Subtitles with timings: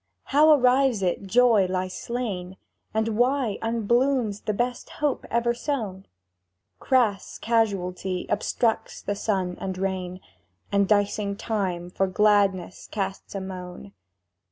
[0.33, 2.57] How arrives it joy lies slain,
[2.91, 6.07] And why unblooms the best hope ever sown?
[6.79, 10.19] —Crass Casualty obstructs the sun and rain,
[10.71, 13.93] And dicing Time for gladness casts a moan